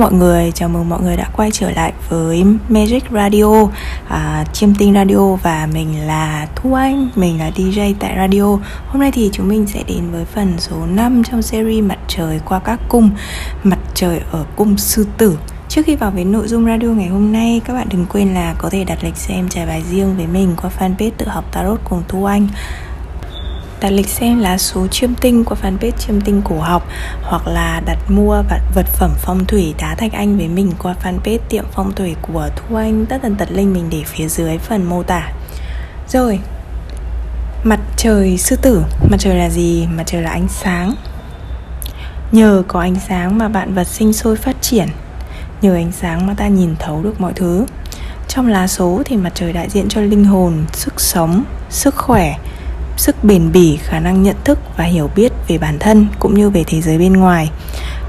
[0.00, 3.68] mọi người, chào mừng mọi người đã quay trở lại với Magic Radio,
[4.08, 8.58] à, Chiêm Tinh Radio và mình là Thu Anh, mình là DJ tại radio.
[8.86, 12.40] Hôm nay thì chúng mình sẽ đến với phần số 5 trong series Mặt trời
[12.44, 13.10] qua các cung,
[13.62, 15.38] Mặt trời ở cung sư tử.
[15.68, 18.54] Trước khi vào với nội dung radio ngày hôm nay, các bạn đừng quên là
[18.58, 21.80] có thể đặt lịch xem trải bài riêng với mình qua fanpage tự học tarot
[21.84, 22.48] cùng Thu Anh
[23.80, 26.88] đặt lịch xem lá số chiêm tinh qua fanpage chiêm tinh cổ học
[27.22, 30.94] hoặc là đặt mua vật, vật phẩm phong thủy đá thạch anh với mình qua
[31.02, 34.58] fanpage tiệm phong thủy của Thu Anh tất tần tật linh mình để phía dưới
[34.58, 35.32] phần mô tả.
[36.08, 36.38] Rồi
[37.64, 38.84] mặt trời sư tử.
[39.10, 39.86] Mặt trời là gì?
[39.86, 40.94] Mặt trời là ánh sáng.
[42.32, 44.88] Nhờ có ánh sáng mà bạn vật sinh sôi phát triển.
[45.62, 47.66] Nhờ ánh sáng mà ta nhìn thấu được mọi thứ.
[48.28, 52.36] Trong lá số thì mặt trời đại diện cho linh hồn sức sống sức khỏe
[53.00, 56.50] sức bền bỉ, khả năng nhận thức và hiểu biết về bản thân cũng như
[56.50, 57.50] về thế giới bên ngoài.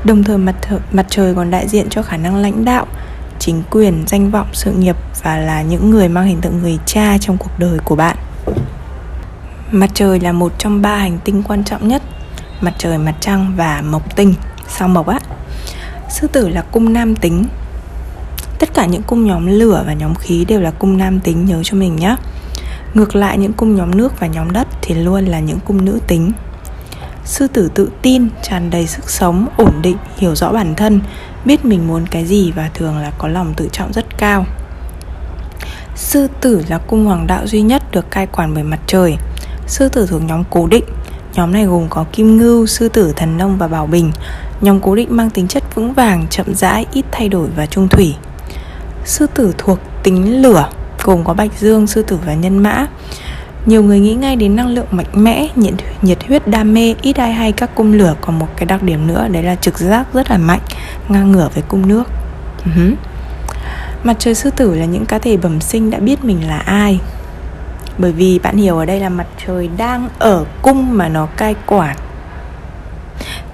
[0.04, 2.88] Đồng thời mặt th- mặt trời còn đại diện cho khả năng lãnh đạo,
[3.40, 7.18] chính quyền, danh vọng, sự nghiệp và là những người mang hình tượng người cha
[7.18, 8.18] trong cuộc đời của bạn.
[9.72, 12.02] Mặt trời là một trong ba hành tinh quan trọng nhất,
[12.62, 14.34] mặt trời, mặt trăng và mộc tinh,
[14.68, 15.20] sao mộc á.
[16.10, 17.46] Sư tử là cung nam tính.
[18.60, 21.64] Tất cả những cung nhóm lửa và nhóm khí đều là cung nam tính nhớ
[21.64, 22.16] cho mình nhé.
[22.94, 26.00] Ngược lại những cung nhóm nước và nhóm đất thì luôn là những cung nữ
[26.08, 26.32] tính.
[27.26, 31.02] Sư tử tự tin, tràn đầy sức sống, ổn định, hiểu rõ bản thân
[31.46, 34.46] Biết mình muốn cái gì và thường là có lòng tự trọng rất cao.
[35.96, 39.18] Sư tử là cung hoàng đạo duy nhất được cai quản bởi mặt trời.
[39.68, 40.84] Sư tử thuộc nhóm cố định.
[41.34, 44.12] Nhóm này gồm có kim ngưu, sư tử, thần nông và bảo bình.
[44.62, 47.88] Nhóm cố định mang tính chất vững vàng, chậm rãi, ít thay đổi và trung
[47.88, 48.16] thủy.
[49.06, 50.70] Sư tử thuộc tính lửa
[51.04, 52.88] gồm có bạch dương, sư tử và nhân mã.
[53.66, 57.16] Nhiều người nghĩ ngay đến năng lượng mạnh mẽ, nhiệt, nhiệt huyết, đam mê, ít
[57.16, 60.14] ai hay các cung lửa còn một cái đặc điểm nữa đấy là trực giác
[60.14, 60.62] rất là mạnh,
[61.10, 62.04] ngang ngửa với cung nước.
[62.66, 62.96] Uh-huh.
[64.04, 67.00] Mặt trời sư tử là những cá thể bẩm sinh đã biết mình là ai.
[67.98, 71.56] Bởi vì bạn hiểu ở đây là mặt trời đang ở cung mà nó cai
[71.66, 71.98] quản.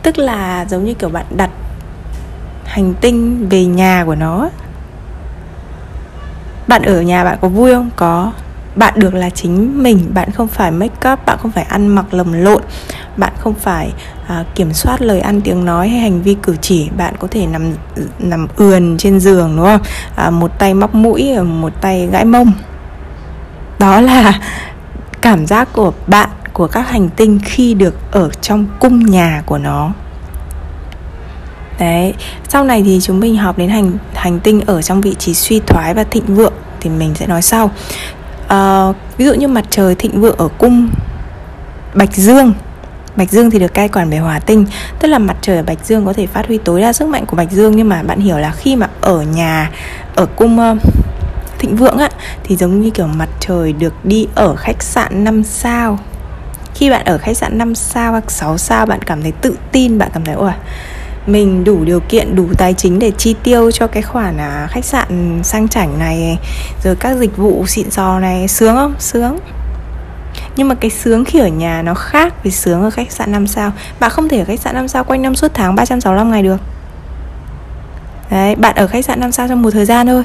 [0.04, 1.50] Tức là giống như kiểu bạn đặt
[2.66, 4.50] hành tinh về nhà của nó
[6.68, 7.90] bạn ở nhà bạn có vui không?
[7.96, 8.32] Có.
[8.76, 12.14] Bạn được là chính mình bạn không phải make up bạn không phải ăn mặc
[12.14, 12.62] lầm lộn
[13.18, 13.94] bạn không phải
[14.28, 16.90] à, kiểm soát lời ăn tiếng nói hay hành vi cử chỉ.
[16.98, 17.74] Bạn có thể nằm
[18.20, 19.82] nằm ườn trên giường đúng không?
[20.16, 22.52] À, một tay móc mũi một tay gãi mông.
[23.80, 24.40] Đó là
[25.22, 29.58] cảm giác của bạn của các hành tinh khi được ở trong cung nhà của
[29.58, 29.92] nó.
[31.80, 32.14] Đấy,
[32.50, 35.60] sau này thì chúng mình học đến hành hành tinh ở trong vị trí suy
[35.60, 37.72] thoái và thịnh vượng thì mình sẽ nói sau.
[38.48, 40.90] À, ví dụ như mặt trời thịnh vượng ở cung
[41.94, 42.54] Bạch Dương.
[43.16, 44.66] Bạch Dương thì được cai quản bởi hỏa tinh
[45.00, 47.26] Tức là mặt trời ở Bạch Dương có thể phát huy tối đa sức mạnh
[47.26, 47.76] của Bạch Dương.
[47.76, 49.72] Nhưng mà bạn hiểu là khi mà ở nhà
[50.16, 50.78] Ở cung uh,
[51.60, 52.10] thịnh vượng á
[52.44, 56.00] Thì giống như kiểu mặt trời được đi ở khách sạn 5 sao.
[56.76, 59.98] Khi bạn ở khách sạn 5 sao hoặc 6 sao Bạn cảm thấy tự tin
[59.98, 60.52] Bạn cảm thấy ôi
[61.28, 64.86] mình đủ điều kiện đủ tài chính để chi tiêu cho cái khoản à, khách
[64.86, 66.38] sạn sang chảnh này
[66.84, 68.48] rồi các dịch vụ xịn sò này.
[68.48, 68.96] Sướng không?
[69.00, 69.38] Sướng.
[70.56, 73.48] Nhưng mà cái sướng khi ở nhà nó khác với sướng ở khách sạn 5
[73.48, 73.72] sao.
[74.00, 76.58] Bạn không thể ở khách sạn 5 sao quanh năm suốt tháng 365 ngày được.
[78.32, 80.24] Đấy, bạn ở khách sạn 5 sao trong một thời gian thôi.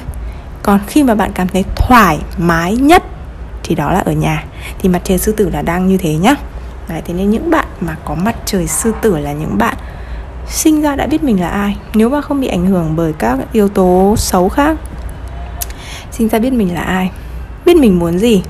[0.63, 3.03] Còn khi mà bạn cảm thấy thoải mái nhất
[3.63, 4.43] Thì đó là ở nhà.
[4.79, 6.35] Thì mặt trời sư tử là đang như thế nhá.
[6.89, 9.75] Đấy, thế nên những bạn mà có mặt trời sư tử là những bạn
[10.47, 13.39] sinh ra đã biết mình là ai, nếu mà không bị ảnh hưởng bởi các
[13.51, 14.77] yếu tố xấu khác.
[16.11, 17.11] Sinh ra biết mình là ai,
[17.65, 18.43] biết mình muốn gì,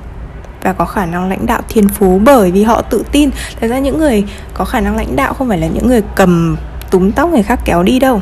[0.64, 3.30] và có khả năng lãnh đạo thiên phú bởi vì họ tự tin.
[3.62, 4.24] Thật ra những người
[4.54, 6.58] có khả năng lãnh đạo không phải là những người cầm
[6.92, 8.22] túm tóc người khác kéo đi đâu,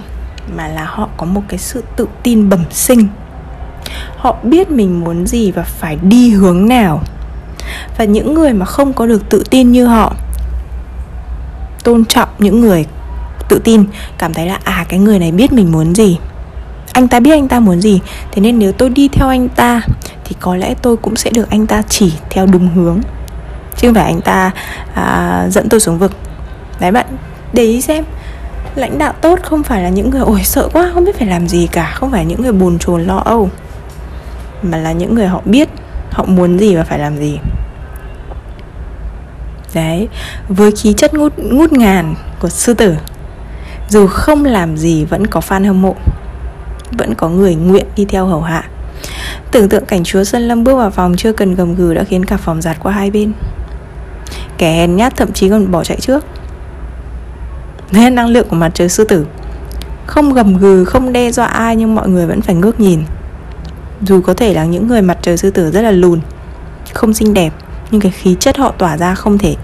[0.56, 3.08] mà là họ có một cái sự tự tin bẩm sinh.
[4.18, 7.02] Họ biết mình muốn gì và phải đi hướng nào.
[7.98, 10.14] Và những người mà không có được tự tin như họ,
[11.84, 12.86] tôn trọng những người
[13.52, 13.86] tự tin
[14.18, 16.18] cảm thấy là à cái người này biết mình muốn gì.
[16.94, 18.00] Anh ta biết anh ta muốn gì
[18.32, 19.82] thế nên nếu tôi đi theo anh ta
[20.26, 23.00] thì có lẽ tôi cũng sẽ được anh ta chỉ theo đúng hướng.
[23.78, 24.52] Chứ không phải anh ta
[24.94, 26.12] à, dẫn tôi xuống vực.
[26.80, 27.06] Đấy bạn
[27.54, 28.04] để ý xem
[28.76, 31.48] lãnh đạo tốt không phải là những người ôi sợ quá không biết phải làm
[31.48, 33.50] gì cả không phải những người buồn chồn lo âu
[34.64, 35.70] mà là những người họ biết
[36.12, 37.40] họ muốn gì và phải làm gì.
[39.74, 40.08] Đấy
[40.50, 42.96] với khí chất ngút ngút ngàn của sư tử
[43.92, 45.96] dù không làm gì, vẫn có fan hâm mộ.
[46.92, 48.64] Vẫn có người nguyện đi theo hầu hạ.
[49.52, 52.26] Tưởng tượng cảnh chúa sơn lâm bước vào phòng chưa cần gầm gừ đã khiến
[52.26, 53.34] cả phòng giạt qua hai bên.
[54.58, 56.26] Kẻ hèn nhát thậm chí còn bỏ chạy trước.
[57.92, 59.26] Nên năng lượng của mặt trời sư tử.
[60.08, 63.04] Không gầm gừ, không đe dọa ai, nhưng mọi người vẫn phải ngước nhìn.
[64.02, 66.20] Dù có thể là những người mặt trời sư tử rất là lùn,
[66.94, 67.54] không xinh đẹp,
[67.92, 69.56] nhưng cái khí chất họ tỏa ra không thể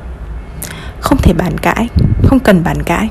[1.01, 1.87] không thể bàn cãi,
[2.23, 3.09] không cần bàn cãi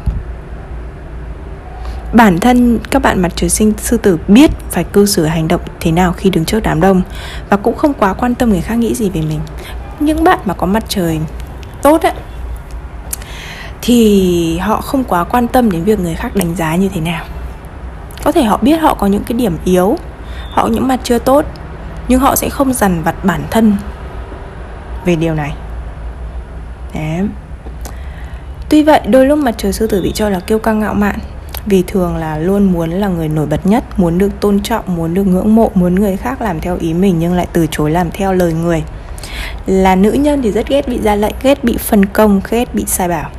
[2.13, 5.61] bản thân các bạn mặt trời sinh, sư tử biết phải cư xử hành động
[5.81, 7.03] thế nào khi đứng trước đám đông
[7.49, 9.41] và cũng không quá quan tâm người khác nghĩ gì về mình.
[10.01, 11.21] Những bạn mà có mặt trời
[11.83, 12.13] tốt ấy
[13.83, 17.25] thì họ không quá quan tâm đến việc người khác đánh giá như thế nào.
[18.25, 19.97] Có thể họ biết họ có những cái điểm yếu,
[20.51, 21.45] họ có những mặt chưa tốt,
[22.09, 23.77] nhưng họ sẽ không dằn vặt bản thân
[25.05, 25.55] về điều này.
[26.95, 27.29] Đấy.
[28.69, 31.19] Tuy vậy, đôi lúc mặt trời sư tử bị cho là kiêu căng ngạo mạn
[31.67, 35.15] vì thường là luôn muốn là người nổi bật nhất Muốn được tôn trọng, muốn
[35.15, 38.11] được ngưỡng mộ Muốn người khác làm theo ý mình nhưng lại từ chối làm
[38.11, 38.83] theo lời người.
[39.67, 42.85] Là nữ nhân thì rất ghét bị ra lệnh, ghét bị phân công, ghét bị
[42.87, 43.31] sai bảo.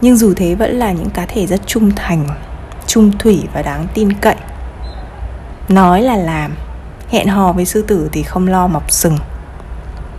[0.00, 2.26] Nhưng dù thế vẫn là những cá thể rất trung thành,
[2.86, 4.36] trung thủy và đáng tin cậy.
[5.68, 6.52] Nói là làm
[7.10, 9.18] Hẹn hò với sư tử thì không lo mọc sừng.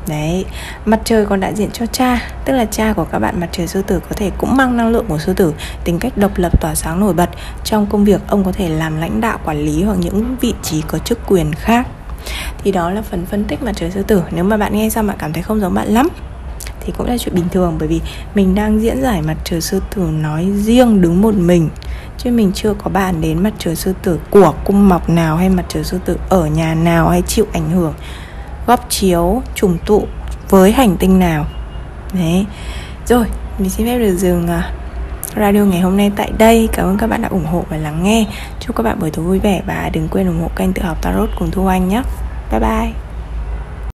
[0.07, 0.45] Đấy,
[0.85, 3.67] mặt trời còn đại diện cho cha Tức là cha của các bạn mặt trời
[3.67, 6.61] sư tử có thể cũng mang năng lượng của sư tử Tính cách độc lập
[6.61, 7.29] tỏa sáng nổi bật
[7.63, 8.21] Trong công việc.
[8.27, 11.53] Ông có thể làm lãnh đạo quản lý hoặc những vị trí có chức quyền
[11.53, 11.87] khác.
[12.63, 14.23] Thì đó là phần phân tích mặt trời sư tử.
[14.31, 16.09] Nếu mà bạn nghe xong bạn cảm thấy không giống bạn lắm
[16.87, 18.01] thì cũng là chuyện bình thường bởi vì
[18.35, 21.69] mình đang diễn giải mặt trời sư tử nói riêng đứng một mình
[22.17, 25.49] chứ mình chưa có bàn đến mặt trời sư tử của cung mọc nào hay
[25.49, 27.93] mặt trời sư tử ở nhà nào hay chịu ảnh hưởng
[28.67, 30.07] góp chiếu, trùng tụ
[30.49, 31.45] với hành tinh nào.
[32.13, 32.45] Đấy.
[33.05, 33.25] Rồi,
[33.59, 34.71] mình xin phép được dừng à,
[35.35, 36.69] radio ngày hôm nay tại đây.
[36.73, 38.25] Cảm ơn các bạn đã ủng hộ và lắng nghe.
[38.59, 40.97] Chúc các bạn buổi tối vui vẻ và đừng quên ủng hộ kênh tự học
[41.01, 42.01] tarot cùng thu anh nhé.
[42.51, 43.06] Bye bye.